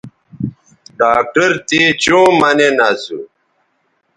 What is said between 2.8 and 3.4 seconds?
اسو